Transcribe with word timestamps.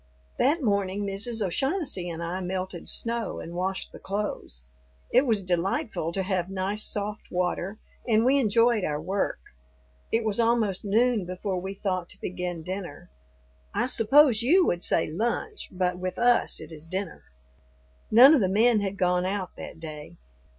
That 0.39 0.63
morning 0.63 1.05
Mrs. 1.05 1.45
O'Shaughnessy 1.45 2.09
and 2.09 2.23
I 2.23 2.39
melted 2.39 2.89
snow 2.89 3.39
and 3.39 3.53
washed 3.53 3.91
the 3.91 3.99
clothes. 3.99 4.63
It 5.11 5.27
was 5.27 5.43
delightful 5.43 6.11
to 6.13 6.23
have 6.23 6.49
nice 6.49 6.83
soft 6.83 7.29
water, 7.29 7.77
and 8.07 8.25
we 8.25 8.39
enjoyed 8.39 8.83
our 8.83 8.99
work; 8.99 9.37
it 10.11 10.23
was 10.23 10.39
almost 10.39 10.83
noon 10.83 11.25
before 11.27 11.61
we 11.61 11.75
thought 11.75 12.09
to 12.09 12.19
begin 12.19 12.63
dinner. 12.63 13.11
I 13.75 13.85
suppose 13.85 14.41
you 14.41 14.65
would 14.65 14.81
say 14.81 15.07
lunch, 15.11 15.69
but 15.71 15.99
with 15.99 16.17
us 16.17 16.59
it 16.59 16.71
is 16.71 16.87
dinner. 16.87 17.21
None 18.09 18.33
of 18.33 18.41
the 18.41 18.49
men 18.49 18.81
had 18.81 18.97
gone 18.97 19.27
out 19.27 19.51
that 19.57 19.79
day. 19.79 20.15